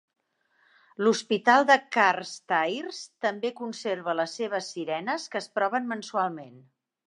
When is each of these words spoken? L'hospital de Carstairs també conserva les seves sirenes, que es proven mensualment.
L'hospital 1.07 1.67
de 1.71 1.75
Carstairs 1.97 3.03
també 3.27 3.53
conserva 3.61 4.19
les 4.23 4.37
seves 4.41 4.73
sirenes, 4.77 5.31
que 5.37 5.43
es 5.45 5.53
proven 5.61 5.91
mensualment. 5.97 6.61